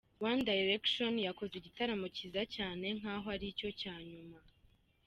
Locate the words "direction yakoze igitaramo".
0.49-2.05